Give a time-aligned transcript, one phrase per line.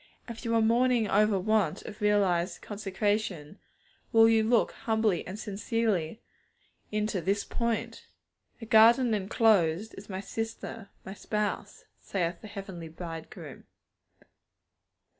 [0.27, 3.59] If you are mourning over want of realized consecration,
[4.11, 6.23] will you look humbly and sincerely
[6.91, 8.07] into this point?
[8.59, 13.65] 'A garden enclosed is my sister, my spouse,' saith the Heavenly Bridegroom.